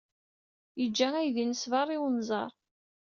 Yeǧǧa 0.79 1.07
aydi-nnes 1.19 1.63
beṛṛa, 1.71 1.93
i 1.95 1.97
unẓar. 2.07 2.51